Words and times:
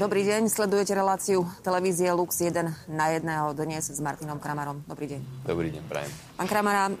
Dobrý 0.00 0.24
deň, 0.24 0.48
sledujete 0.48 0.96
reláciu 0.96 1.44
televízie 1.60 2.08
Lux 2.16 2.32
1 2.40 2.88
na 2.88 3.06
jedného 3.12 3.52
dnes 3.52 3.84
s 3.84 4.00
Martinom 4.00 4.40
Kramarom. 4.40 4.80
Dobrý 4.88 5.12
deň. 5.12 5.20
Dobrý 5.44 5.68
deň, 5.76 5.84
prajem. 5.84 6.08
Pán 6.40 6.48
Kramara, 6.48 6.88
e, 6.88 6.94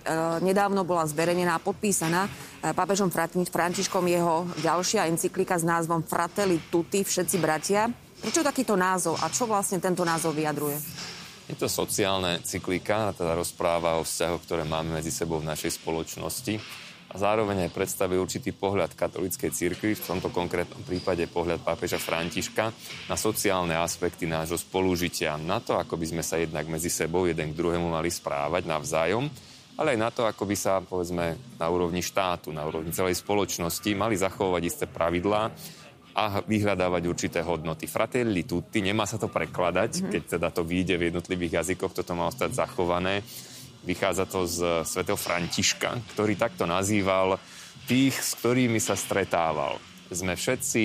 nedávno 0.44 0.84
bola 0.84 1.08
zverejnená 1.08 1.64
podpísaná 1.64 2.28
e, 2.28 2.76
pápežom 2.76 3.08
Františkom 3.48 4.04
jeho 4.04 4.44
ďalšia 4.60 5.08
encyklika 5.08 5.56
s 5.56 5.64
názvom 5.64 6.04
Fratelli 6.04 6.60
Tutti, 6.68 7.00
všetci 7.00 7.40
bratia. 7.40 7.88
Prečo 8.20 8.44
takýto 8.44 8.76
názov 8.76 9.16
a 9.16 9.32
čo 9.32 9.48
vlastne 9.48 9.80
tento 9.80 10.04
názov 10.04 10.36
vyjadruje? 10.36 10.76
Je 11.48 11.56
to 11.56 11.72
sociálna 11.72 12.44
cyklika, 12.44 13.16
teda 13.16 13.32
rozpráva 13.32 13.96
o 13.96 14.04
vzťahoch, 14.04 14.44
ktoré 14.44 14.68
máme 14.68 15.00
medzi 15.00 15.08
sebou 15.08 15.40
v 15.40 15.48
našej 15.48 15.80
spoločnosti 15.80 16.60
a 17.10 17.14
zároveň 17.18 17.66
aj 17.66 17.74
predstavuje 17.74 18.22
určitý 18.22 18.54
pohľad 18.54 18.94
katolíckej 18.94 19.50
cirkvi, 19.50 19.98
v 19.98 20.06
tomto 20.06 20.30
konkrétnom 20.30 20.78
prípade 20.86 21.26
pohľad 21.26 21.58
pápeža 21.66 21.98
Františka, 21.98 22.70
na 23.10 23.16
sociálne 23.18 23.74
aspekty 23.74 24.30
nášho 24.30 24.54
spolužitia, 24.54 25.34
na 25.34 25.58
to, 25.58 25.74
ako 25.74 25.98
by 25.98 26.06
sme 26.06 26.22
sa 26.22 26.38
jednak 26.38 26.70
medzi 26.70 26.86
sebou 26.86 27.26
jeden 27.26 27.50
k 27.50 27.58
druhému 27.58 27.90
mali 27.90 28.14
správať 28.14 28.62
navzájom, 28.62 29.26
ale 29.74 29.96
aj 29.96 29.98
na 29.98 30.10
to, 30.14 30.22
ako 30.22 30.46
by 30.46 30.54
sa, 30.54 30.78
povedzme, 30.86 31.58
na 31.58 31.66
úrovni 31.66 31.98
štátu, 31.98 32.54
na 32.54 32.62
úrovni 32.62 32.94
celej 32.94 33.18
spoločnosti 33.18 33.90
mali 33.98 34.14
zachovať 34.14 34.62
isté 34.62 34.84
pravidlá 34.86 35.50
a 36.14 36.42
vyhľadávať 36.46 37.02
určité 37.10 37.38
hodnoty. 37.42 37.90
Fratelli 37.90 38.46
tutti, 38.46 38.82
nemá 38.82 39.08
sa 39.08 39.18
to 39.18 39.26
prekladať, 39.26 39.90
mm-hmm. 39.98 40.10
keď 40.14 40.22
teda 40.38 40.48
to 40.54 40.62
vyjde 40.62 40.94
v 40.94 41.06
jednotlivých 41.10 41.64
jazykoch, 41.64 41.96
toto 41.96 42.14
má 42.14 42.30
ostať 42.30 42.54
zachované 42.54 43.22
Vychádza 43.80 44.28
to 44.28 44.44
z 44.44 44.84
svätého 44.84 45.16
Františka, 45.16 45.96
ktorý 46.12 46.36
takto 46.36 46.68
nazýval 46.68 47.40
tých, 47.88 48.12
s 48.12 48.36
ktorými 48.36 48.76
sa 48.76 48.92
stretával. 48.94 49.80
Sme 50.12 50.36
všetci, 50.36 50.82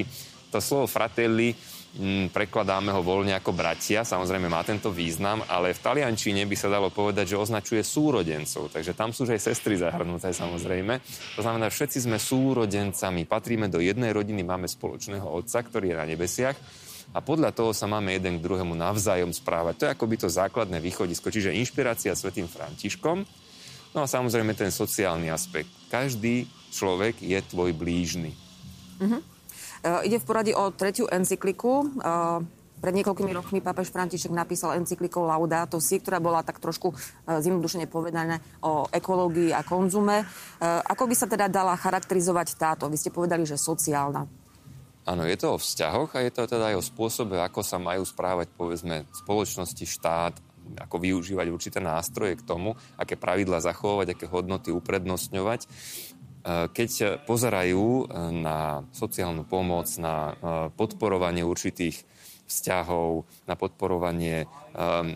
to 0.47 0.63
slovo 0.63 0.87
fratelli 0.87 1.51
mm, 1.99 2.31
prekladáme 2.31 2.95
ho 2.95 3.01
voľne 3.03 3.35
ako 3.35 3.51
bratia, 3.51 4.07
samozrejme 4.07 4.47
má 4.47 4.63
tento 4.63 4.89
význam, 4.95 5.43
ale 5.49 5.75
v 5.75 5.83
taliančine 5.83 6.47
by 6.47 6.55
sa 6.55 6.71
dalo 6.71 6.87
povedať, 6.87 7.35
že 7.35 7.41
označuje 7.41 7.83
súrodencov, 7.83 8.71
takže 8.71 8.95
tam 8.95 9.11
sú 9.11 9.27
už 9.27 9.35
aj 9.35 9.43
sestry 9.43 9.75
zahrnuté 9.75 10.31
samozrejme. 10.31 10.93
To 11.35 11.41
znamená, 11.43 11.67
všetci 11.67 12.05
sme 12.07 12.15
súrodencami, 12.15 13.27
patríme 13.27 13.67
do 13.67 13.83
jednej 13.83 14.15
rodiny, 14.15 14.45
máme 14.47 14.71
spoločného 14.71 15.25
otca, 15.25 15.61
ktorý 15.65 15.91
je 15.91 15.99
na 15.99 16.05
nebesiach 16.07 16.57
a 17.11 17.19
podľa 17.21 17.51
toho 17.53 17.71
sa 17.75 17.85
máme 17.85 18.15
jeden 18.15 18.39
k 18.39 18.45
druhému 18.45 18.73
navzájom 18.73 19.31
správať. 19.31 19.73
To 19.77 19.83
je 19.87 19.93
akoby 19.93 20.15
to 20.19 20.27
základné 20.31 20.81
východisko, 20.81 21.29
čiže 21.29 21.55
inšpirácia 21.55 22.15
svetým 22.15 22.49
Františkom. 22.49 23.23
No 23.95 24.03
a 24.03 24.11
samozrejme 24.11 24.51
ten 24.51 24.75
sociálny 24.75 25.31
aspekt. 25.31 25.71
Každý 25.87 26.43
človek 26.75 27.23
je 27.23 27.39
tvoj 27.39 27.71
blížny. 27.71 28.35
Uh-huh. 28.99 29.23
Uh, 29.79 30.03
ide 30.03 30.19
v 30.19 30.27
poradí 30.27 30.51
o 30.51 30.67
tretiu 30.75 31.07
encykliku. 31.07 31.87
Uh, 32.03 32.43
pred 32.83 32.91
niekoľkými 32.91 33.31
rokmi 33.31 33.63
pápež 33.63 33.87
František 33.95 34.35
napísal 34.35 34.75
encyklikou 34.75 35.23
Laudato 35.23 35.79
Si, 35.79 35.95
ktorá 36.03 36.19
bola 36.19 36.43
tak 36.43 36.59
trošku 36.59 36.91
uh, 36.91 37.39
zjednodušene 37.39 37.87
povedané 37.87 38.43
o 38.59 38.91
ekológii 38.91 39.55
a 39.55 39.63
konzume. 39.63 40.27
Uh, 40.59 40.83
ako 40.83 41.07
by 41.07 41.15
sa 41.15 41.31
teda 41.31 41.47
dala 41.47 41.79
charakterizovať 41.79 42.59
táto? 42.59 42.91
Vy 42.91 42.99
ste 42.99 43.15
povedali, 43.15 43.47
že 43.47 43.55
sociálna. 43.55 44.44
Áno, 45.05 45.21
je 45.21 45.37
to 45.37 45.53
o 45.53 45.61
vzťahoch 45.61 46.17
a 46.17 46.25
je 46.25 46.33
to 46.33 46.49
teda 46.49 46.73
aj 46.73 46.81
o 46.81 46.83
spôsobe, 46.83 47.37
ako 47.37 47.61
sa 47.61 47.77
majú 47.77 48.01
správať, 48.01 48.49
povedzme, 48.57 49.05
spoločnosti, 49.13 49.85
štát, 49.85 50.33
ako 50.81 50.97
využívať 50.97 51.47
určité 51.53 51.77
nástroje 51.77 52.41
k 52.41 52.45
tomu, 52.45 52.73
aké 52.97 53.13
pravidla 53.13 53.61
zachovať, 53.61 54.17
aké 54.17 54.25
hodnoty 54.25 54.73
uprednostňovať. 54.73 55.61
E, 55.61 55.67
keď 56.73 57.21
pozerajú 57.29 57.85
e, 57.85 58.03
na 58.33 58.81
sociálnu 58.97 59.45
pomoc, 59.45 59.85
na 60.01 60.15
e, 60.15 60.33
podporovanie 60.73 61.45
určitých 61.45 62.01
vzťahov, 62.45 63.25
na 63.49 63.57
podporovanie 63.57 64.45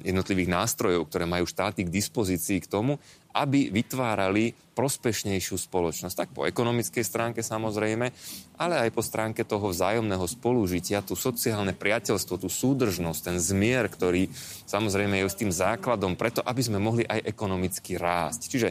jednotlivých 0.02 0.50
nástrojov, 0.50 1.06
ktoré 1.06 1.30
majú 1.30 1.46
štáty 1.46 1.86
k 1.86 1.94
dispozícii 1.94 2.58
k 2.58 2.72
tomu, 2.72 2.98
aby 3.34 3.70
vytvárali 3.70 4.58
prospešnejšiu 4.80 5.60
spoločnosť. 5.60 6.16
Tak 6.16 6.30
po 6.32 6.48
ekonomickej 6.48 7.04
stránke 7.04 7.44
samozrejme, 7.44 8.16
ale 8.56 8.76
aj 8.80 8.90
po 8.96 9.04
stránke 9.04 9.44
toho 9.44 9.76
vzájomného 9.76 10.24
spolužitia, 10.24 11.04
tú 11.04 11.20
sociálne 11.20 11.76
priateľstvo, 11.76 12.40
tú 12.40 12.48
súdržnosť, 12.48 13.20
ten 13.20 13.38
zmier, 13.44 13.92
ktorý 13.92 14.32
samozrejme 14.64 15.20
je 15.20 15.28
s 15.28 15.36
tým 15.36 15.52
základom 15.52 16.16
preto, 16.16 16.40
aby 16.48 16.62
sme 16.64 16.80
mohli 16.80 17.04
aj 17.04 17.28
ekonomicky 17.28 18.00
rásť. 18.00 18.42
Čiže 18.48 18.70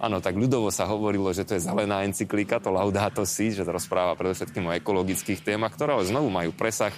áno, 0.00 0.24
tak 0.24 0.40
ľudovo 0.40 0.72
sa 0.72 0.88
hovorilo, 0.88 1.28
že 1.36 1.44
to 1.44 1.60
je 1.60 1.66
zelená 1.68 2.08
encyklika, 2.08 2.56
to 2.56 2.72
Laudato 2.72 3.28
Si, 3.28 3.52
že 3.52 3.68
to 3.68 3.76
rozpráva 3.76 4.16
predovšetkým 4.16 4.64
o 4.64 4.76
ekologických 4.80 5.44
témach, 5.44 5.76
ktoré 5.76 5.92
znovu 6.08 6.32
majú 6.32 6.56
presah 6.56 6.96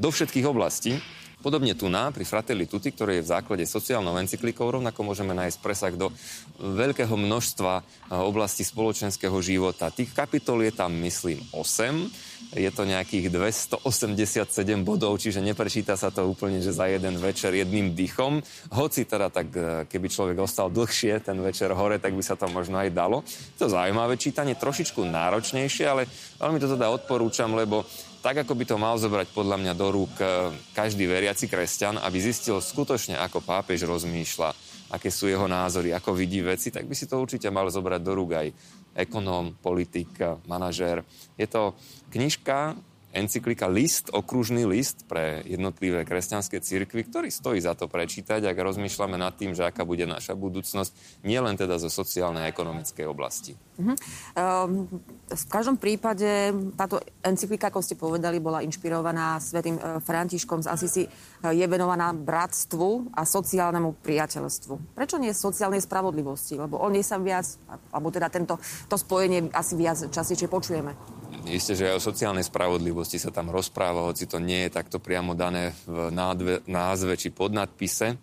do 0.00 0.08
všetkých 0.08 0.48
oblastí. 0.48 0.96
Podobne 1.40 1.72
tu 1.72 1.88
na, 1.88 2.12
pri 2.12 2.28
Fratelli 2.28 2.68
Tutti, 2.68 2.92
ktorý 2.92 3.16
je 3.16 3.24
v 3.24 3.32
základe 3.32 3.64
sociálnou 3.64 4.12
encyklikou, 4.20 4.68
rovnako 4.68 5.00
môžeme 5.00 5.32
nájsť 5.32 5.58
presah 5.64 5.96
do 5.96 6.12
veľkého 6.60 7.16
množstva 7.16 7.72
e, 7.80 7.82
oblastí 8.12 8.60
spoločenského 8.60 9.32
života. 9.40 9.88
Tých 9.88 10.12
kapitol 10.12 10.68
je 10.68 10.72
tam, 10.76 10.92
myslím, 11.00 11.40
8. 11.56 12.60
Je 12.60 12.68
to 12.68 12.84
nejakých 12.84 13.32
287 13.32 14.52
bodov, 14.84 15.16
čiže 15.16 15.40
neprečíta 15.40 15.96
sa 15.96 16.12
to 16.12 16.28
úplne, 16.28 16.60
že 16.60 16.76
za 16.76 16.84
jeden 16.92 17.16
večer 17.16 17.56
jedným 17.56 17.96
dychom. 17.96 18.44
Hoci 18.76 19.08
teda 19.08 19.32
tak, 19.32 19.48
e, 19.56 19.88
keby 19.88 20.12
človek 20.12 20.36
ostal 20.44 20.68
dlhšie 20.68 21.24
ten 21.24 21.40
večer 21.40 21.72
hore, 21.72 21.96
tak 21.96 22.12
by 22.12 22.20
sa 22.20 22.36
to 22.36 22.52
možno 22.52 22.84
aj 22.84 22.92
dalo. 22.92 23.24
To 23.56 23.64
zaujímavé 23.64 24.20
čítanie, 24.20 24.60
trošičku 24.60 25.08
náročnejšie, 25.08 25.88
ale 25.88 26.04
veľmi 26.36 26.60
to 26.60 26.68
teda 26.76 26.92
odporúčam, 26.92 27.56
lebo 27.56 27.88
tak, 28.20 28.44
ako 28.44 28.52
by 28.52 28.64
to 28.68 28.76
mal 28.76 28.96
zobrať 29.00 29.32
podľa 29.32 29.56
mňa 29.56 29.72
do 29.72 29.88
rúk 29.88 30.12
e, 30.20 30.52
každý 30.76 31.08
veriaci 31.08 31.48
kresťan, 31.48 31.96
aby 31.96 32.20
zistil 32.20 32.60
skutočne, 32.60 33.16
ako 33.16 33.40
pápež 33.40 33.88
rozmýšľa, 33.88 34.52
aké 34.92 35.08
sú 35.08 35.28
jeho 35.28 35.48
názory, 35.48 35.96
ako 35.96 36.12
vidí 36.12 36.44
veci, 36.44 36.68
tak 36.68 36.84
by 36.84 36.92
si 36.92 37.08
to 37.08 37.16
určite 37.16 37.48
mal 37.48 37.64
zobrať 37.72 38.00
do 38.04 38.12
rúk 38.12 38.30
aj 38.36 38.48
ekonóm, 38.92 39.56
politik, 39.56 40.12
manažér. 40.44 41.00
Je 41.40 41.48
to 41.48 41.72
knižka, 42.12 42.76
encyklika 43.10 43.66
list, 43.66 44.10
okružný 44.14 44.62
list 44.66 45.02
pre 45.10 45.42
jednotlivé 45.42 46.06
kresťanské 46.06 46.62
cirkvy, 46.62 47.10
ktorý 47.10 47.28
stojí 47.30 47.58
za 47.58 47.74
to 47.74 47.90
prečítať, 47.90 48.46
ak 48.46 48.54
rozmýšľame 48.54 49.18
nad 49.18 49.34
tým, 49.34 49.50
že 49.50 49.66
aká 49.66 49.82
bude 49.82 50.06
naša 50.06 50.38
budúcnosť, 50.38 51.22
nielen 51.26 51.58
teda 51.58 51.82
zo 51.82 51.90
sociálnej 51.90 52.46
a 52.46 52.50
ekonomickej 52.50 53.06
oblasti. 53.10 53.58
Uh-huh. 53.80 53.96
Um, 54.38 54.86
v 55.26 55.44
každom 55.50 55.80
prípade 55.80 56.54
táto 56.78 57.02
encyklika, 57.24 57.74
ako 57.74 57.82
ste 57.82 57.98
povedali, 57.98 58.38
bola 58.38 58.62
inšpirovaná 58.62 59.42
svetým 59.42 59.74
uh, 59.80 59.98
Františkom 59.98 60.62
z 60.62 60.70
Asisi, 60.70 61.04
uh, 61.06 61.50
je 61.50 61.66
venovaná 61.66 62.14
bratstvu 62.14 63.10
a 63.16 63.26
sociálnemu 63.26 63.98
priateľstvu. 64.04 64.94
Prečo 64.94 65.18
nie 65.18 65.34
sociálnej 65.34 65.82
spravodlivosti? 65.82 66.60
Lebo 66.60 66.78
on 66.78 66.94
je 66.94 67.02
sa 67.02 67.18
viac, 67.18 67.46
alebo 67.90 68.14
teda 68.14 68.30
tento, 68.30 68.60
to 68.86 68.94
spojenie 68.94 69.50
asi 69.50 69.74
viac 69.74 69.98
častejšie 70.12 70.46
počujeme. 70.46 71.19
Isté, 71.48 71.72
že 71.72 71.88
aj 71.88 71.96
o 71.96 72.06
sociálnej 72.12 72.44
spravodlivosti 72.44 73.16
sa 73.16 73.32
tam 73.32 73.48
rozpráva, 73.48 74.04
hoci 74.04 74.28
to 74.28 74.36
nie 74.36 74.68
je 74.68 74.76
takto 74.76 75.00
priamo 75.00 75.32
dané 75.32 75.72
v 75.88 76.12
nádve, 76.12 76.66
názve 76.68 77.16
či 77.16 77.32
podnadpise. 77.32 78.20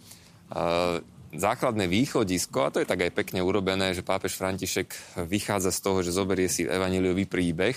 Základné 1.28 1.85
východisko, 1.91 2.67
a 2.67 2.72
to 2.72 2.79
je 2.79 2.88
tak 2.88 3.03
aj 3.03 3.11
pekne 3.11 3.44
urobené, 3.44 3.91
že 3.91 4.05
pápež 4.05 4.38
František 4.39 5.19
vychádza 5.28 5.75
z 5.75 5.79
toho, 5.83 6.00
že 6.05 6.16
zoberie 6.16 6.47
si 6.47 6.63
evaníliový 6.63 7.28
príbeh 7.28 7.75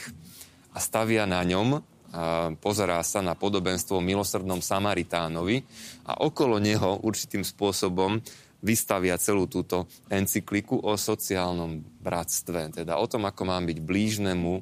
a 0.71 0.79
stavia 0.79 1.27
na 1.27 1.43
ňom, 1.43 1.83
pozerá 2.63 3.03
sa 3.03 3.23
na 3.23 3.35
podobenstvo 3.35 3.99
milosrdnom 3.99 4.63
Samaritánovi 4.63 5.63
a 6.07 6.23
okolo 6.23 6.59
neho 6.63 7.03
určitým 7.03 7.43
spôsobom 7.43 8.23
vystavia 8.61 9.17
celú 9.17 9.49
túto 9.49 9.89
encykliku 10.13 10.79
o 10.79 10.95
sociálnom 10.95 11.81
bratstve, 12.03 12.83
teda 12.83 13.01
o 13.01 13.07
tom, 13.09 13.25
ako 13.25 13.43
mám 13.49 13.65
byť 13.67 13.79
blížnemu 13.83 14.53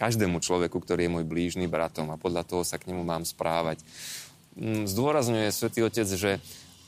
každému 0.00 0.40
človeku, 0.40 0.80
ktorý 0.80 1.04
je 1.04 1.14
môj 1.20 1.24
blížny 1.28 1.68
bratom 1.68 2.08
a 2.08 2.16
podľa 2.16 2.48
toho 2.48 2.64
sa 2.64 2.80
k 2.80 2.88
nemu 2.88 3.04
mám 3.04 3.28
správať. 3.28 3.84
Mm, 4.56 4.88
zdôrazňuje 4.88 5.52
svätý 5.52 5.84
Otec, 5.84 6.08
že 6.08 6.40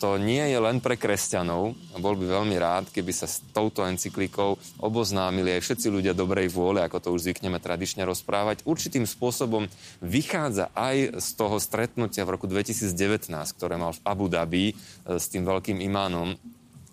to 0.02 0.18
nie 0.18 0.42
je 0.50 0.58
len 0.58 0.82
pre 0.82 0.98
kresťanov. 0.98 1.78
Bol 2.02 2.18
by 2.18 2.26
veľmi 2.26 2.58
rád, 2.58 2.90
keby 2.90 3.14
sa 3.14 3.30
s 3.30 3.38
touto 3.54 3.86
encyklikou 3.86 4.58
oboznámili 4.82 5.54
aj 5.54 5.62
všetci 5.62 5.94
ľudia 5.94 6.10
dobrej 6.10 6.50
vôle, 6.50 6.82
ako 6.82 6.98
to 6.98 7.08
už 7.14 7.30
zvykneme 7.30 7.62
tradične 7.62 8.02
rozprávať. 8.02 8.66
Určitým 8.66 9.06
spôsobom 9.06 9.70
vychádza 10.02 10.74
aj 10.74 11.22
z 11.22 11.28
toho 11.38 11.62
stretnutia 11.62 12.26
v 12.26 12.34
roku 12.34 12.50
2019, 12.50 13.30
ktoré 13.54 13.78
mal 13.78 13.94
v 13.94 14.02
Abu 14.02 14.26
Dhabi 14.26 14.74
e, 14.74 14.74
s 15.22 15.30
tým 15.30 15.46
veľkým 15.46 15.78
imánom 15.78 16.34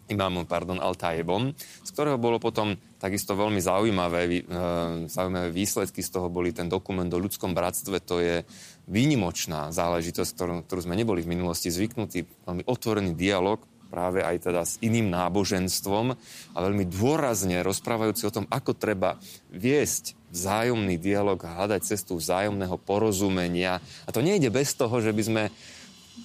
imámom, 0.09 0.43
pardon, 0.49 0.81
Altajebom, 0.81 1.53
z 1.57 1.89
ktorého 1.93 2.17
bolo 2.17 2.41
potom 2.41 2.75
takisto 2.97 3.37
veľmi 3.37 3.61
zaujímavé, 3.61 4.21
e, 4.27 4.41
zaujímavé 5.07 5.49
výsledky. 5.53 6.01
Z 6.01 6.19
toho 6.19 6.27
boli 6.27 6.51
ten 6.51 6.67
dokument 6.67 7.07
o 7.09 7.21
ľudskom 7.21 7.53
bratstve. 7.55 8.01
To 8.09 8.19
je 8.19 8.43
výnimočná 8.89 9.69
záležitosť, 9.69 10.29
ktorú, 10.35 10.53
ktorú 10.65 10.81
sme 10.83 10.99
neboli 10.99 11.21
v 11.23 11.31
minulosti 11.37 11.69
zvyknutí. 11.69 12.25
Veľmi 12.43 12.65
otvorený 12.65 13.13
dialog 13.13 13.61
práve 13.89 14.21
aj 14.21 14.37
teda 14.45 14.61
s 14.65 14.77
iným 14.85 15.09
náboženstvom 15.09 16.13
a 16.53 16.57
veľmi 16.61 16.85
dôrazne 16.85 17.65
rozprávajúci 17.65 18.29
o 18.29 18.33
tom, 18.33 18.45
ako 18.45 18.77
treba 18.77 19.17
viesť 19.49 20.13
vzájomný 20.29 21.01
dialog 21.01 21.41
a 21.41 21.57
hľadať 21.57 21.81
cestu 21.89 22.21
vzájomného 22.21 22.77
porozumenia. 22.77 23.81
A 24.05 24.09
to 24.13 24.21
nejde 24.21 24.53
bez 24.53 24.77
toho, 24.77 25.01
že 25.01 25.09
by 25.09 25.23
sme 25.25 25.43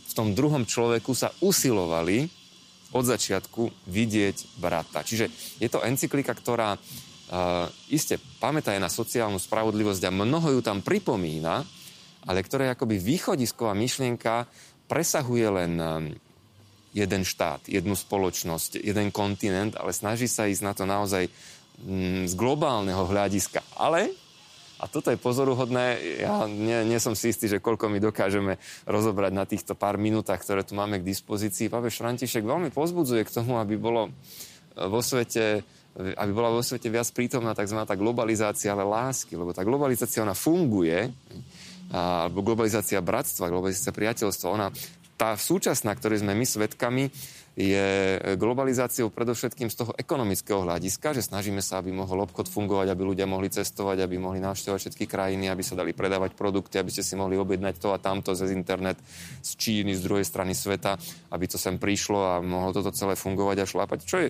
v 0.05 0.13
tom 0.13 0.37
druhom 0.37 0.69
človeku 0.69 1.17
sa 1.17 1.33
usilovali 1.41 2.29
od 2.93 3.05
začiatku 3.07 3.89
vidieť 3.89 4.59
brata. 4.61 5.01
Čiže 5.07 5.57
je 5.63 5.69
to 5.71 5.81
encyklika, 5.81 6.35
ktorá 6.37 6.77
uh, 6.77 7.67
iste 7.89 8.21
pamätá 8.43 8.77
na 8.77 8.93
sociálnu 8.93 9.41
spravodlivosť 9.41 10.03
a 10.05 10.13
mnoho 10.13 10.59
ju 10.59 10.61
tam 10.61 10.85
pripomína, 10.85 11.65
ale 12.25 12.39
ktorá 12.45 12.69
je 12.69 12.75
akoby 12.77 12.97
východisková 13.01 13.73
myšlienka 13.77 14.49
presahuje 14.89 15.47
len 15.49 15.73
jeden 16.95 17.23
štát, 17.27 17.67
jednu 17.67 17.99
spoločnosť, 17.99 18.79
jeden 18.79 19.11
kontinent, 19.11 19.75
ale 19.75 19.91
snaží 19.91 20.31
sa 20.31 20.47
ísť 20.47 20.63
na 20.63 20.73
to 20.73 20.87
naozaj 20.87 21.27
mm, 21.83 22.31
z 22.31 22.35
globálneho 22.39 23.03
hľadiska. 23.03 23.67
Ale, 23.75 24.15
a 24.85 24.87
toto 24.93 25.09
je 25.09 25.17
pozoruhodné, 25.17 26.21
ja 26.21 26.45
nie, 26.45 26.85
nie 26.85 27.01
som 27.01 27.17
si 27.17 27.33
istý, 27.33 27.49
že 27.49 27.65
koľko 27.65 27.89
my 27.89 28.05
dokážeme 28.05 28.61
rozobrať 28.85 29.33
na 29.33 29.49
týchto 29.49 29.73
pár 29.73 29.97
minútach, 29.97 30.45
ktoré 30.45 30.61
tu 30.61 30.77
máme 30.77 31.01
k 31.01 31.09
dispozícii. 31.09 31.73
Pápež 31.73 32.05
František 32.05 32.45
veľmi 32.45 32.69
pozbudzuje 32.69 33.25
k 33.25 33.33
tomu, 33.33 33.57
aby 33.57 33.81
bolo 33.81 34.13
e, 34.13 34.85
vo 34.85 35.01
svete 35.01 35.65
aby 35.95 36.35
bola 36.35 36.51
vo 36.51 36.59
svete 36.59 36.91
viac 36.91 37.07
prítomná 37.15 37.55
tzv. 37.55 37.79
tá 37.87 37.95
globalizácia, 37.95 38.75
ale 38.75 38.83
lásky, 38.83 39.39
lebo 39.39 39.55
tá 39.55 39.63
globalizácia, 39.63 40.27
ona 40.27 40.35
funguje, 40.35 41.07
alebo 41.95 42.43
globalizácia 42.43 42.99
bratstva, 42.99 43.47
globalizácia 43.47 43.95
priateľstva, 43.95 44.51
ona 44.51 44.75
tá 45.15 45.39
súčasná, 45.39 45.95
ktorej 45.95 46.27
sme 46.27 46.35
my 46.35 46.43
svetkami, 46.43 47.15
je 47.55 48.19
globalizáciou 48.35 49.15
predovšetkým 49.15 49.71
z 49.71 49.79
toho 49.79 49.95
ekonomického 49.95 50.67
hľadiska, 50.67 51.15
že 51.15 51.23
snažíme 51.23 51.63
sa, 51.63 51.79
aby 51.79 51.95
mohol 51.95 52.27
obchod 52.27 52.51
fungovať, 52.51 52.91
aby 52.91 53.03
ľudia 53.07 53.31
mohli 53.31 53.47
cestovať, 53.47 54.03
aby 54.03 54.19
mohli 54.19 54.43
navštevovať 54.43 54.81
všetky 54.83 55.07
krajiny, 55.07 55.47
aby 55.47 55.63
sa 55.63 55.79
dali 55.79 55.95
predávať 55.95 56.35
produkty, 56.35 56.83
aby 56.83 56.91
ste 56.91 57.07
si 57.07 57.15
mohli 57.15 57.39
objednať 57.39 57.79
to 57.79 57.95
a 57.95 58.03
tamto 58.03 58.35
cez 58.35 58.51
internet 58.51 58.99
z 59.39 59.51
Číny, 59.55 59.95
z 59.95 60.03
druhej 60.03 60.27
strany 60.27 60.51
sveta, 60.51 60.99
aby 61.31 61.47
to 61.47 61.55
sem 61.55 61.79
prišlo 61.79 62.19
a 62.19 62.33
mohlo 62.43 62.75
toto 62.75 62.91
celé 62.91 63.15
fungovať 63.15 63.63
a 63.63 63.71
šlápať. 63.71 63.99
Čo 64.03 64.19
je 64.19 64.29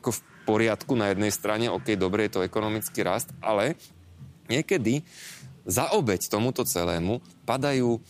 ako 0.00 0.10
v 0.16 0.20
poriadku 0.48 0.96
na 0.96 1.12
jednej 1.12 1.28
strane, 1.28 1.68
ok, 1.68 2.00
dobre, 2.00 2.24
je 2.24 2.40
to 2.40 2.46
ekonomický 2.48 3.04
rast, 3.04 3.28
ale 3.44 3.76
niekedy 4.48 5.04
za 5.68 5.92
obeď 5.92 6.32
tomuto 6.32 6.64
celému 6.64 7.20
padajú 7.44 8.00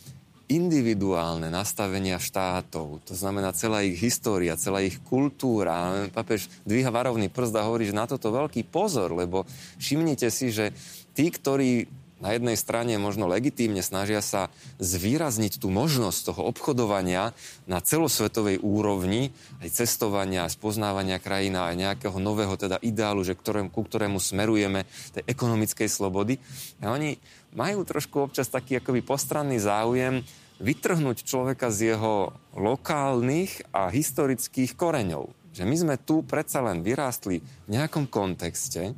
individuálne 0.51 1.47
nastavenia 1.47 2.19
štátov. 2.19 2.99
To 3.07 3.13
znamená 3.15 3.55
celá 3.55 3.81
ich 3.81 3.95
história, 4.03 4.59
celá 4.59 4.83
ich 4.83 4.99
kultúra. 5.01 6.07
Papež 6.11 6.51
dvíha 6.67 6.91
varovný 6.91 7.31
prst 7.31 7.55
a 7.55 7.63
hovorí, 7.63 7.87
že 7.87 7.95
na 7.95 8.03
toto 8.03 8.29
veľký 8.29 8.67
pozor, 8.67 9.15
lebo 9.15 9.47
všimnite 9.79 10.27
si, 10.27 10.51
že 10.51 10.75
tí, 11.15 11.31
ktorí 11.31 12.02
na 12.23 12.31
jednej 12.31 12.55
strane 12.55 12.95
možno 12.95 13.27
legitímne 13.27 13.83
snažia 13.83 14.23
sa 14.23 14.47
zvýrazniť 14.79 15.59
tú 15.59 15.67
možnosť 15.67 16.31
toho 16.31 16.41
obchodovania 16.47 17.35
na 17.67 17.83
celosvetovej 17.83 18.63
úrovni, 18.63 19.35
aj 19.59 19.83
cestovania, 19.83 20.47
spoznávania 20.47 21.19
krajina, 21.19 21.67
aj 21.67 21.75
nejakého 21.75 22.17
nového 22.23 22.55
teda 22.55 22.79
ideálu, 22.79 23.27
že 23.27 23.35
ktorém, 23.35 23.67
ku 23.67 23.83
ktorému 23.83 24.23
smerujeme, 24.23 24.87
tej 25.11 25.27
ekonomickej 25.27 25.91
slobody. 25.91 26.39
A 26.79 26.95
oni 26.95 27.19
majú 27.51 27.83
trošku 27.83 28.31
občas 28.31 28.47
taký 28.47 28.79
akoby 28.79 29.03
postranný 29.03 29.59
záujem 29.59 30.23
vytrhnúť 30.63 31.27
človeka 31.27 31.75
z 31.75 31.91
jeho 31.91 32.31
lokálnych 32.55 33.67
a 33.75 33.91
historických 33.91 34.79
koreňov. 34.79 35.27
Že 35.53 35.63
my 35.67 35.75
sme 35.75 35.95
tu 36.01 36.23
predsa 36.23 36.63
len 36.63 36.81
vyrástli 36.81 37.43
v 37.43 37.67
nejakom 37.67 38.07
kontexte 38.07 38.95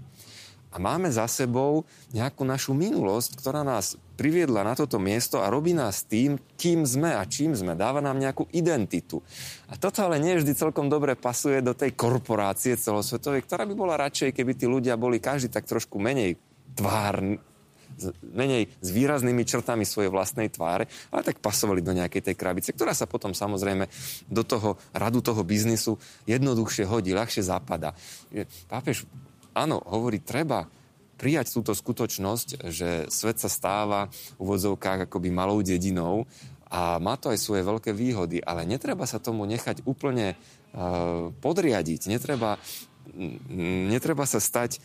a 0.76 0.78
máme 0.78 1.08
za 1.08 1.24
sebou 1.32 1.88
nejakú 2.12 2.44
našu 2.44 2.76
minulosť, 2.76 3.40
ktorá 3.40 3.64
nás 3.64 3.96
priviedla 4.20 4.60
na 4.68 4.76
toto 4.76 5.00
miesto 5.00 5.40
a 5.40 5.48
robí 5.48 5.72
nás 5.72 6.04
tým, 6.04 6.36
kým 6.60 6.84
sme 6.84 7.16
a 7.16 7.24
čím 7.24 7.56
sme. 7.56 7.80
Dáva 7.80 8.04
nám 8.04 8.20
nejakú 8.20 8.52
identitu. 8.52 9.24
A 9.72 9.80
toto 9.80 10.04
ale 10.04 10.20
nie 10.20 10.36
vždy 10.36 10.52
celkom 10.52 10.92
dobre 10.92 11.16
pasuje 11.16 11.64
do 11.64 11.72
tej 11.72 11.96
korporácie 11.96 12.76
celosvetovej, 12.76 13.48
ktorá 13.48 13.64
by 13.64 13.72
bola 13.72 13.96
radšej, 13.96 14.36
keby 14.36 14.52
tí 14.60 14.68
ľudia 14.68 15.00
boli 15.00 15.24
každý 15.24 15.48
tak 15.48 15.64
trošku 15.64 15.96
menej 15.96 16.36
tvárny, 16.76 17.40
menej 18.36 18.68
s 18.84 18.92
výraznými 18.92 19.48
črtami 19.48 19.88
svojej 19.88 20.12
vlastnej 20.12 20.52
tváre, 20.52 20.92
ale 21.16 21.24
tak 21.24 21.40
pasovali 21.40 21.80
do 21.80 21.96
nejakej 21.96 22.20
tej 22.32 22.36
krabice, 22.36 22.76
ktorá 22.76 22.92
sa 22.92 23.08
potom 23.08 23.32
samozrejme 23.32 23.88
do 24.28 24.44
toho 24.44 24.76
radu 24.92 25.24
toho 25.24 25.40
biznisu 25.48 25.96
jednoduchšie 26.28 26.84
hodí, 26.84 27.16
ľahšie 27.16 27.48
zapada. 27.48 27.96
Pápež, 28.68 29.08
áno, 29.56 29.80
hovorí, 29.88 30.20
treba 30.20 30.68
prijať 31.16 31.56
túto 31.56 31.72
skutočnosť, 31.72 32.68
že 32.70 33.08
svet 33.08 33.40
sa 33.40 33.48
stáva 33.48 34.12
v 34.36 34.40
úvodzovkách 34.44 35.08
akoby 35.08 35.32
malou 35.32 35.64
dedinou 35.64 36.28
a 36.68 37.00
má 37.00 37.16
to 37.16 37.32
aj 37.32 37.40
svoje 37.40 37.64
veľké 37.64 37.96
výhody, 37.96 38.44
ale 38.44 38.68
netreba 38.68 39.08
sa 39.08 39.24
tomu 39.24 39.48
nechať 39.48 39.88
úplne 39.88 40.36
uh, 40.36 41.32
podriadiť. 41.40 42.12
Netreba 42.12 42.60
netreba 43.88 44.26
sa 44.26 44.42
stať 44.42 44.82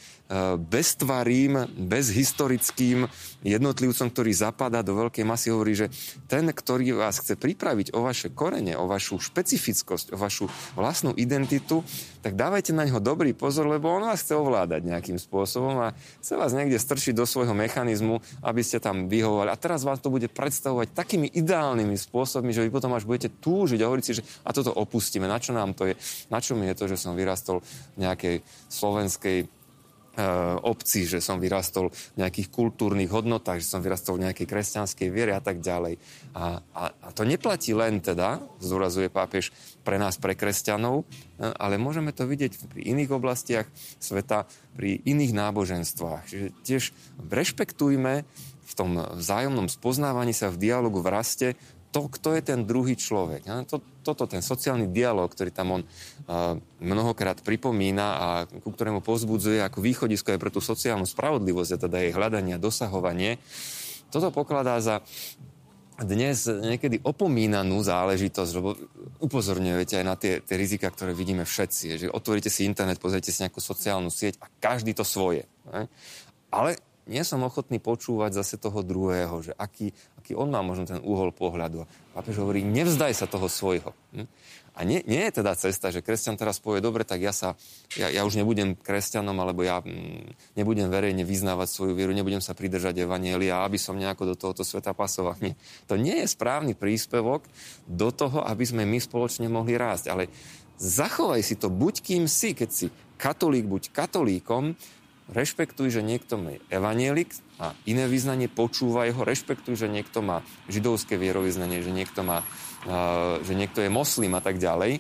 beztvarým, 0.71 1.67
bezhistorickým 1.75 3.11
jednotlivcom, 3.43 4.07
ktorý 4.15 4.31
zapadá 4.31 4.85
do 4.87 4.95
veľkej 4.95 5.25
masy, 5.27 5.51
hovorí, 5.51 5.75
že 5.75 5.91
ten, 6.31 6.47
ktorý 6.47 6.95
vás 7.03 7.19
chce 7.19 7.35
pripraviť 7.35 7.91
o 7.97 8.07
vaše 8.07 8.31
korene, 8.31 8.79
o 8.79 8.87
vašu 8.87 9.19
špecifickosť, 9.19 10.15
o 10.15 10.17
vašu 10.21 10.47
vlastnú 10.79 11.17
identitu, 11.19 11.83
tak 12.21 12.37
dávajte 12.39 12.71
na 12.71 12.87
ňo 12.87 13.03
dobrý 13.03 13.35
pozor, 13.35 13.67
lebo 13.67 13.91
on 13.91 14.07
vás 14.07 14.23
chce 14.23 14.37
ovládať 14.37 14.87
nejakým 14.87 15.19
spôsobom 15.19 15.75
a 15.83 15.97
chce 16.23 16.39
vás 16.39 16.53
niekde 16.55 16.79
strčiť 16.79 17.17
do 17.17 17.25
svojho 17.27 17.57
mechanizmu, 17.57 18.23
aby 18.45 18.63
ste 18.63 18.79
tam 18.79 19.11
vyhovovali. 19.11 19.51
A 19.51 19.59
teraz 19.59 19.83
vás 19.83 19.99
to 19.99 20.13
bude 20.13 20.31
predstavovať 20.31 20.95
takými 20.95 21.27
ideálnymi 21.33 21.97
spôsobmi, 21.97 22.55
že 22.55 22.63
vy 22.63 22.71
potom 22.71 22.93
až 22.95 23.09
budete 23.09 23.33
túžiť 23.41 23.81
a 23.83 23.89
hovoriť 23.89 24.05
si, 24.05 24.21
že 24.21 24.27
a 24.45 24.55
toto 24.55 24.71
opustíme, 24.71 25.27
na 25.27 25.41
čo 25.41 25.57
nám 25.57 25.75
to 25.75 25.91
je, 25.91 25.99
na 26.29 26.39
čo 26.39 26.55
mi 26.55 26.69
je 26.71 26.77
to, 26.77 26.85
že 26.87 27.01
som 27.01 27.17
vyrastol 27.17 27.65
v 27.97 28.05
nejakej 28.05 28.37
slovenskej 28.69 29.60
obci, 30.67 31.07
že 31.07 31.23
som 31.23 31.39
vyrastol 31.39 31.95
v 31.95 32.19
nejakých 32.19 32.51
kultúrnych 32.51 33.09
hodnotách, 33.09 33.63
že 33.63 33.71
som 33.71 33.81
vyrastol 33.81 34.19
v 34.19 34.27
nejakej 34.27 34.47
kresťanskej 34.47 35.09
viere 35.09 35.33
a 35.33 35.43
tak 35.43 35.63
ďalej. 35.63 35.97
A, 36.35 36.59
a, 36.75 36.85
a 36.91 37.09
to 37.15 37.23
neplatí 37.23 37.71
len 37.73 38.03
teda, 38.03 38.43
zdôrazuje 38.59 39.07
pápež, 39.07 39.55
pre 39.81 39.97
nás, 39.97 40.21
pre 40.21 40.37
kresťanov, 40.37 41.03
e, 41.03 41.47
ale 41.57 41.81
môžeme 41.81 42.13
to 42.13 42.29
vidieť 42.29 42.53
pri 42.69 42.81
iných 42.91 43.11
oblastiach 43.15 43.67
sveta, 44.03 44.45
pri 44.77 45.01
iných 45.07 45.33
náboženstvách. 45.33 46.23
Čiže 46.27 46.47
tiež 46.67 46.83
rešpektujme 47.31 48.27
v 48.71 48.73
tom 48.79 48.99
vzájomnom 48.99 49.67
spoznávaní 49.67 50.31
sa 50.31 50.53
v 50.53 50.61
dialogu 50.71 51.03
v 51.03 51.11
raste 51.11 51.49
to, 51.91 52.07
kto 52.07 52.39
je 52.39 52.43
ten 52.43 52.63
druhý 52.63 52.95
človek. 52.95 53.47
To, 53.67 53.83
toto, 54.07 54.31
ten 54.31 54.41
sociálny 54.41 54.91
dialog, 54.95 55.27
ktorý 55.31 55.51
tam 55.51 55.79
on 55.79 55.83
mnohokrát 56.79 57.43
pripomína 57.43 58.07
a 58.15 58.29
ku 58.47 58.71
ktorému 58.71 59.03
pozbudzuje 59.03 59.59
ako 59.59 59.83
východisko 59.83 60.35
aj 60.35 60.41
pre 60.41 60.55
tú 60.55 60.63
sociálnu 60.63 61.05
spravodlivosť 61.05 61.71
a 61.75 61.83
teda 61.83 61.97
jej 61.99 62.13
hľadanie 62.15 62.55
a 62.57 62.63
dosahovanie, 62.63 63.43
toto 64.11 64.31
pokladá 64.35 64.79
za 64.83 65.03
dnes 66.01 66.49
niekedy 66.49 67.05
opomínanú 67.05 67.85
záležitosť, 67.85 68.53
lebo 68.57 68.73
upozorňujete 69.21 70.01
aj 70.01 70.07
na 70.09 70.17
tie, 70.17 70.41
tie 70.41 70.57
rizika, 70.57 70.89
ktoré 70.89 71.13
vidíme 71.13 71.45
všetci. 71.45 72.01
Že 72.01 72.07
otvoríte 72.09 72.49
si 72.49 72.65
internet, 72.65 72.97
pozrite 72.97 73.29
si 73.29 73.45
nejakú 73.45 73.61
sociálnu 73.61 74.09
sieť 74.09 74.41
a 74.41 74.49
každý 74.49 74.97
to 74.97 75.05
svoje. 75.05 75.45
Ale 76.49 76.81
nie 77.11 77.27
som 77.27 77.43
ochotný 77.43 77.83
počúvať 77.83 78.39
zase 78.39 78.55
toho 78.55 78.87
druhého, 78.87 79.43
že 79.43 79.53
aký, 79.59 79.91
aký 80.15 80.39
on 80.39 80.55
má 80.55 80.63
možno 80.63 80.87
ten 80.87 81.03
úhol 81.03 81.35
pohľadu. 81.35 81.83
A 82.15 82.23
hovorí, 82.23 82.63
nevzdaj 82.63 83.19
sa 83.19 83.27
toho 83.27 83.51
svojho. 83.51 83.91
Hm? 84.15 84.31
A 84.71 84.87
nie, 84.87 85.03
nie 85.05 85.27
je 85.27 85.43
teda 85.43 85.59
cesta, 85.59 85.91
že 85.91 86.01
kresťan 86.01 86.39
teraz 86.39 86.63
povie, 86.63 86.79
dobre, 86.79 87.03
tak 87.03 87.19
ja, 87.19 87.35
sa, 87.35 87.59
ja, 87.99 88.07
ja 88.07 88.23
už 88.23 88.39
nebudem 88.39 88.79
kresťanom, 88.79 89.35
alebo 89.35 89.67
ja 89.67 89.83
mm, 89.83 90.55
nebudem 90.55 90.87
verejne 90.87 91.27
vyznávať 91.27 91.69
svoju 91.69 91.93
vieru, 91.99 92.15
nebudem 92.15 92.39
sa 92.39 92.55
pridržať 92.55 93.03
evanielia, 93.03 93.67
aby 93.67 93.77
som 93.77 93.99
nejako 93.99 94.33
do 94.33 94.35
tohoto 94.39 94.63
sveta 94.63 94.95
pasoval. 94.95 95.35
Nie. 95.45 95.59
To 95.91 95.99
nie 95.99 96.23
je 96.23 96.31
správny 96.31 96.79
príspevok 96.79 97.43
do 97.91 98.15
toho, 98.15 98.47
aby 98.47 98.63
sme 98.63 98.87
my 98.87 99.03
spoločne 99.03 99.51
mohli 99.51 99.75
rásť. 99.75 100.15
Ale 100.15 100.31
zachovaj 100.79 101.43
si 101.43 101.59
to 101.59 101.67
buď 101.67 101.95
kým 102.01 102.25
si, 102.31 102.55
keď 102.55 102.71
si 102.71 102.87
katolík, 103.19 103.67
buď 103.67 103.91
katolíkom, 103.91 104.79
rešpektuj, 105.31 105.95
že 105.95 106.03
niekto 106.03 106.37
má 106.37 106.59
evanielik 106.69 107.31
a 107.63 107.73
iné 107.87 108.11
vyznanie, 108.11 108.51
počúvaj 108.51 109.15
ho, 109.15 109.23
rešpektuj, 109.23 109.79
že 109.79 109.89
niekto 109.89 110.21
má 110.21 110.43
židovské 110.67 111.15
vierovýznanie, 111.15 111.81
že 111.81 111.95
niekto, 111.95 112.27
má, 112.27 112.43
že 113.47 113.55
niekto 113.55 113.81
je 113.81 113.91
moslim 113.91 114.35
a 114.35 114.43
tak 114.43 114.59
ďalej. 114.59 114.99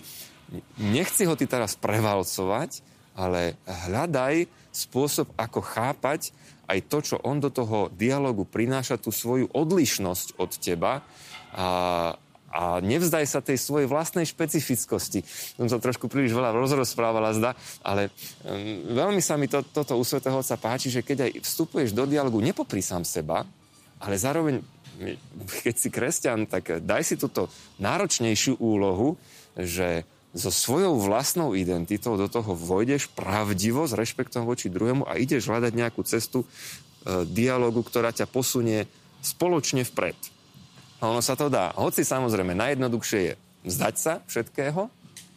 Nechci 0.78 1.26
ho 1.26 1.34
ty 1.34 1.46
teraz 1.46 1.74
prevalcovať, 1.78 2.82
ale 3.18 3.58
hľadaj 3.66 4.46
spôsob, 4.70 5.34
ako 5.34 5.60
chápať 5.62 6.30
aj 6.70 6.78
to, 6.86 6.98
čo 7.02 7.16
on 7.26 7.42
do 7.42 7.50
toho 7.50 7.90
dialogu 7.90 8.46
prináša, 8.46 9.02
tú 9.02 9.10
svoju 9.10 9.50
odlišnosť 9.50 10.38
od 10.38 10.50
teba 10.54 11.02
a, 11.50 12.14
a 12.50 12.82
nevzdaj 12.82 13.24
sa 13.30 13.38
tej 13.38 13.62
svojej 13.62 13.86
vlastnej 13.86 14.26
špecifickosti. 14.26 15.22
Som 15.54 15.70
to 15.70 15.78
trošku 15.78 16.10
príliš 16.10 16.34
veľa 16.34 16.50
rozrozprávala 16.50 17.30
zda, 17.30 17.54
ale 17.86 18.10
veľmi 18.90 19.22
sa 19.22 19.38
mi 19.38 19.46
to, 19.46 19.62
toto 19.62 19.94
u 19.94 20.02
Svetého 20.02 20.34
Otca 20.34 20.58
páči, 20.58 20.90
že 20.90 21.06
keď 21.06 21.30
aj 21.30 21.46
vstupuješ 21.46 21.94
do 21.94 22.10
dialogu, 22.10 22.42
nepopri 22.42 22.82
sám 22.82 23.06
seba, 23.06 23.46
ale 24.02 24.18
zároveň, 24.18 24.58
keď 25.62 25.74
si 25.78 25.88
kresťan, 25.94 26.50
tak 26.50 26.82
daj 26.82 27.06
si 27.06 27.14
túto 27.14 27.46
náročnejšiu 27.78 28.58
úlohu, 28.58 29.14
že 29.54 30.02
so 30.30 30.50
svojou 30.50 30.94
vlastnou 30.98 31.58
identitou 31.58 32.14
do 32.14 32.30
toho 32.30 32.54
vojdeš 32.54 33.10
pravdivo 33.10 33.82
s 33.86 33.94
rešpektom 33.94 34.46
voči 34.46 34.70
druhému 34.70 35.02
a 35.06 35.18
ideš 35.18 35.50
hľadať 35.50 35.72
nejakú 35.74 36.06
cestu 36.06 36.46
e, 36.46 37.26
dialogu, 37.26 37.82
ktorá 37.82 38.14
ťa 38.14 38.30
posunie 38.30 38.86
spoločne 39.26 39.82
vpred. 39.82 40.39
A 41.00 41.08
ono 41.08 41.24
sa 41.24 41.32
to 41.32 41.48
dá. 41.48 41.72
Hoci 41.80 42.04
samozrejme 42.04 42.52
najjednoduchšie 42.52 43.20
je 43.24 43.34
vzdať 43.64 43.94
sa 43.96 44.12
všetkého 44.28 44.88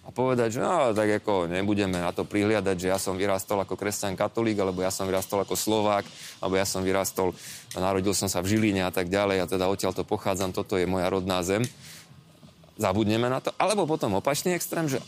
a 0.03 0.09
povedať, 0.11 0.59
že 0.59 0.59
no, 0.59 0.91
tak 0.91 1.23
ako 1.23 1.47
nebudeme 1.47 1.95
na 1.95 2.11
to 2.11 2.27
prihliadať, 2.27 2.75
že 2.75 2.91
ja 2.91 2.99
som 2.99 3.15
vyrastol 3.15 3.63
ako 3.63 3.79
kresťan 3.79 4.19
katolík, 4.19 4.59
alebo 4.59 4.83
ja 4.83 4.91
som 4.91 5.07
vyrastol 5.07 5.47
ako 5.47 5.55
Slovák, 5.55 6.03
alebo 6.43 6.59
ja 6.59 6.67
som 6.67 6.83
vyrastol, 6.83 7.31
narodil 7.79 8.11
som 8.11 8.27
sa 8.27 8.43
v 8.43 8.51
Žiline 8.51 8.83
a 8.83 8.91
tak 8.91 9.07
ďalej 9.07 9.37
a 9.39 9.45
teda 9.47 9.71
odtiaľ 9.71 9.95
to 9.95 10.03
pochádzam, 10.03 10.51
toto 10.51 10.75
je 10.75 10.83
moja 10.83 11.07
rodná 11.07 11.39
zem. 11.39 11.63
Zabudneme 12.75 13.31
na 13.31 13.39
to. 13.39 13.55
Alebo 13.55 13.87
potom 13.87 14.19
opačný 14.19 14.51
extrém, 14.51 14.91
že 14.91 14.99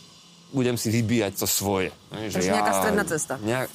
budem 0.56 0.80
si 0.80 0.88
vybíjať 0.88 1.36
to 1.36 1.44
svoje. 1.44 1.92
Takže 2.08 2.38
ja, 2.40 2.52
nejaká 2.56 2.72
stredná 2.80 3.04
cesta. 3.04 3.34
Nejak, 3.44 3.68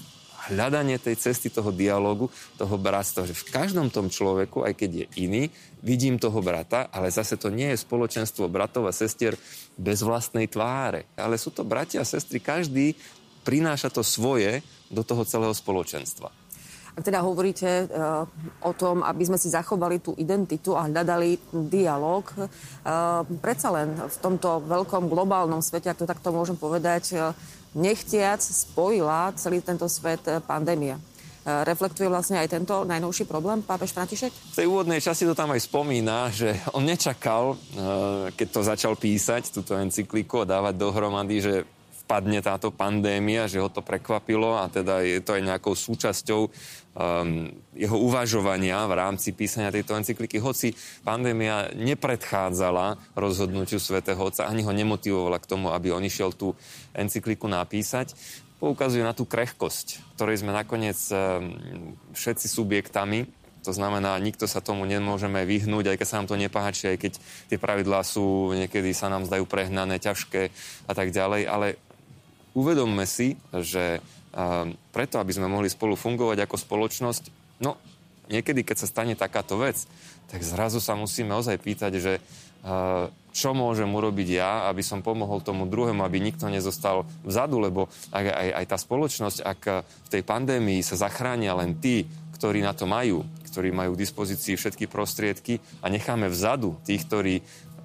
hľadanie 0.50 0.98
tej 0.98 1.20
cesty 1.20 1.54
toho 1.54 1.70
dialogu, 1.70 2.32
toho 2.58 2.76
bratstva, 2.80 3.30
že 3.30 3.38
v 3.38 3.48
každom 3.54 3.94
tom 3.94 4.10
človeku, 4.10 4.66
aj 4.66 4.74
keď 4.74 4.90
je 4.90 5.06
iný, 5.22 5.44
vidím 5.86 6.18
toho 6.18 6.42
brata, 6.42 6.90
ale 6.90 7.14
zase 7.14 7.38
to 7.38 7.54
nie 7.54 7.70
je 7.74 7.84
spoločenstvo 7.84 8.50
bratov 8.50 8.90
a 8.90 8.96
sestier 8.96 9.38
bez 9.78 10.02
vlastnej 10.02 10.50
tváre. 10.50 11.06
Ale 11.14 11.38
sú 11.38 11.54
to 11.54 11.62
bratia 11.62 12.02
a 12.02 12.10
sestry, 12.10 12.42
každý 12.42 12.98
prináša 13.46 13.94
to 13.94 14.02
svoje 14.02 14.66
do 14.90 15.02
toho 15.06 15.26
celého 15.26 15.54
spoločenstva. 15.54 16.30
Ak 16.92 17.08
teda 17.08 17.24
hovoríte 17.24 17.88
uh, 17.88 18.28
o 18.68 18.76
tom, 18.76 19.00
aby 19.00 19.24
sme 19.24 19.40
si 19.40 19.48
zachovali 19.48 20.04
tú 20.04 20.12
identitu 20.20 20.76
a 20.76 20.92
hľadali 20.92 21.40
dialog, 21.72 22.28
uh, 22.36 23.24
predsa 23.40 23.72
len 23.72 23.96
v 23.96 24.18
tomto 24.20 24.60
veľkom 24.68 25.08
globálnom 25.08 25.64
svete, 25.64 25.88
ak 25.88 26.04
to 26.04 26.10
takto 26.10 26.36
môžem 26.36 26.60
povedať, 26.60 27.16
uh, 27.16 27.32
nechtiac 27.76 28.42
spojila 28.44 29.32
celý 29.40 29.64
tento 29.64 29.88
svet 29.88 30.22
eh, 30.28 30.40
pandémia. 30.44 31.00
Eh, 31.42 31.66
reflektuje 31.66 32.06
vlastne 32.06 32.38
aj 32.38 32.54
tento 32.54 32.86
najnovší 32.86 33.26
problém 33.26 33.66
pápež 33.66 33.98
František? 33.98 34.30
V 34.30 34.60
tej 34.62 34.70
úvodnej 34.70 35.02
časti 35.02 35.26
to 35.26 35.34
tam 35.34 35.50
aj 35.50 35.66
spomína, 35.66 36.30
že 36.30 36.54
on 36.78 36.86
nečakal, 36.86 37.58
eh, 37.58 38.30
keď 38.38 38.48
to 38.54 38.62
začal 38.62 38.94
písať, 38.94 39.50
túto 39.50 39.74
encykliku 39.74 40.46
a 40.46 40.50
dávať 40.50 40.78
dohromady, 40.78 41.38
že 41.42 41.54
vpadne 42.12 42.44
táto 42.44 42.76
pandémia, 42.76 43.48
že 43.48 43.64
ho 43.64 43.72
to 43.72 43.80
prekvapilo 43.80 44.60
a 44.60 44.68
teda 44.68 45.00
je 45.00 45.24
to 45.24 45.32
aj 45.32 45.48
nejakou 45.48 45.72
súčasťou 45.72 46.42
um, 46.44 47.48
jeho 47.72 47.98
uvažovania 48.04 48.84
v 48.84 49.00
rámci 49.00 49.32
písania 49.32 49.72
tejto 49.72 49.96
encykliky, 49.96 50.36
hoci 50.44 50.76
pandémia 51.08 51.72
nepredchádzala 51.72 53.16
rozhodnutiu 53.16 53.80
svätého 53.80 54.20
Otca, 54.20 54.52
ani 54.52 54.68
ho 54.68 54.76
nemotivovala 54.76 55.40
k 55.40 55.56
tomu, 55.56 55.72
aby 55.72 55.96
on 55.96 56.04
išiel 56.04 56.36
tú 56.36 56.52
encykliku 56.92 57.48
napísať, 57.48 58.12
poukazuje 58.60 59.08
na 59.08 59.16
tú 59.16 59.24
krehkosť, 59.24 60.20
ktorej 60.20 60.44
sme 60.44 60.52
nakoniec 60.52 61.00
um, 61.16 61.96
všetci 62.12 62.52
subjektami, 62.52 63.24
to 63.64 63.72
znamená, 63.72 64.20
nikto 64.20 64.52
sa 64.52 64.60
tomu 64.60 64.84
nemôžeme 64.84 65.48
vyhnúť, 65.48 65.96
aj 65.96 65.98
keď 66.02 66.08
sa 66.12 66.18
nám 66.20 66.28
to 66.28 66.36
nepáči, 66.36 66.92
aj 66.92 66.98
keď 66.98 67.14
tie 67.48 67.56
pravidlá 67.62 68.04
sú 68.04 68.52
niekedy 68.52 68.92
sa 68.92 69.08
nám 69.08 69.24
zdajú 69.30 69.48
prehnané, 69.48 69.96
ťažké 70.02 70.52
a 70.90 70.94
tak 70.98 71.16
ďalej, 71.16 71.48
ale 71.48 71.80
uvedomme 72.54 73.04
si, 73.08 73.40
že 73.52 74.00
preto, 74.96 75.16
aby 75.20 75.32
sme 75.36 75.52
mohli 75.52 75.68
spolu 75.68 76.00
fungovať 76.00 76.48
ako 76.48 76.56
spoločnosť, 76.56 77.24
no 77.60 77.76
niekedy, 78.32 78.64
keď 78.64 78.78
sa 78.84 78.88
stane 78.88 79.14
takáto 79.20 79.60
vec, 79.60 79.84
tak 80.32 80.40
zrazu 80.44 80.80
sa 80.80 80.96
musíme 80.96 81.36
ozaj 81.36 81.60
pýtať, 81.60 81.92
že 82.00 82.14
čo 83.32 83.50
môžem 83.56 83.90
urobiť 83.90 84.28
ja, 84.38 84.70
aby 84.72 84.84
som 84.86 85.04
pomohol 85.04 85.44
tomu 85.44 85.68
druhému, 85.68 86.04
aby 86.04 86.24
nikto 86.24 86.48
nezostal 86.48 87.08
vzadu, 87.26 87.60
lebo 87.60 87.92
aj, 88.14 88.26
aj, 88.28 88.50
aj 88.64 88.66
tá 88.68 88.78
spoločnosť, 88.78 89.38
ak 89.44 89.62
v 89.84 90.12
tej 90.12 90.24
pandémii 90.24 90.80
sa 90.84 91.00
zachránia 91.00 91.58
len 91.58 91.76
tí, 91.80 92.08
ktorí 92.38 92.64
na 92.64 92.72
to 92.72 92.88
majú, 92.88 93.26
ktorí 93.52 93.76
majú 93.76 93.96
k 93.96 94.04
dispozícii 94.08 94.56
všetky 94.56 94.88
prostriedky 94.88 95.60
a 95.84 95.92
necháme 95.92 96.32
vzadu 96.32 96.80
tých, 96.88 97.04
ktorí 97.04 97.36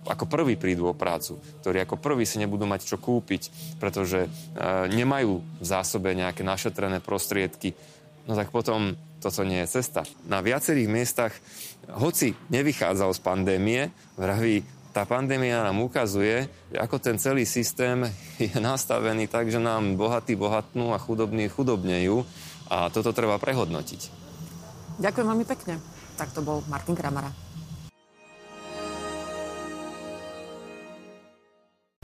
ako 0.06 0.24
prví 0.30 0.54
prídu 0.54 0.90
o 0.90 0.94
prácu, 0.94 1.42
ktorí 1.62 1.82
ako 1.82 1.98
prví 1.98 2.22
si 2.22 2.38
nebudú 2.38 2.64
mať 2.64 2.86
čo 2.86 2.96
kúpiť, 2.96 3.76
pretože 3.82 4.26
e, 4.26 4.28
nemajú 4.90 5.42
v 5.42 5.66
zásobe 5.66 6.14
nejaké 6.14 6.46
našetrené 6.46 7.02
prostriedky, 7.02 7.74
no 8.30 8.38
tak 8.38 8.54
potom 8.54 8.94
toto 9.18 9.42
nie 9.42 9.58
je 9.66 9.82
cesta. 9.82 10.06
Na 10.30 10.38
viacerých 10.38 10.88
miestach, 10.88 11.32
hoci 11.90 12.36
nevychádzal 12.52 13.10
z 13.16 13.20
pandémie, 13.20 13.80
vraví, 14.14 14.62
tá 14.96 15.04
pandémia 15.04 15.60
nám 15.60 15.84
ukazuje, 15.84 16.48
ako 16.72 16.96
ten 16.96 17.20
celý 17.20 17.44
systém 17.44 18.08
je 18.40 18.56
nastavený 18.56 19.28
tak, 19.28 19.52
že 19.52 19.60
nám 19.60 19.98
bohatí 20.00 20.32
bohatnú 20.32 20.96
a 20.96 21.02
chudobní 21.02 21.52
chudobnejú 21.52 22.24
a 22.72 22.88
toto 22.88 23.12
treba 23.12 23.36
prehodnotiť. 23.36 24.00
Ďakujem 24.96 25.26
veľmi 25.28 25.46
pekne. 25.46 25.76
Tak 26.16 26.32
to 26.32 26.40
bol 26.40 26.64
Martin 26.72 26.96
Kramara. 26.96 27.45